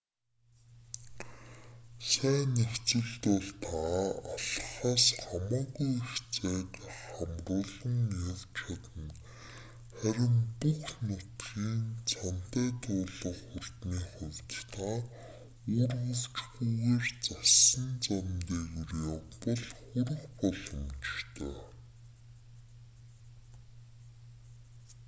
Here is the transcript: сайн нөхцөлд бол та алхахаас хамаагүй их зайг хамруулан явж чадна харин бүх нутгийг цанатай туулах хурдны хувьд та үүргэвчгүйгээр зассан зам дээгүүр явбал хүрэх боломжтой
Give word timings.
сайн 2.11 2.45
нөхцөлд 2.57 3.23
бол 3.27 3.47
та 3.63 3.79
алхахаас 4.33 5.05
хамаагүй 5.23 5.91
их 6.03 6.11
зайг 6.35 6.69
хамруулан 7.13 7.97
явж 8.29 8.45
чадна 8.59 9.09
харин 9.97 10.35
бүх 10.59 10.89
нутгийг 11.07 11.41
цанатай 12.09 12.69
туулах 12.83 13.37
хурдны 13.49 13.99
хувьд 14.11 14.51
та 14.73 14.89
үүргэвчгүйгээр 15.75 17.05
зассан 17.25 17.87
зам 18.03 18.27
дээгүүр 18.47 19.59
явбал 19.99 20.25
хүрэх 20.37 20.37
боломжтой 20.39 21.57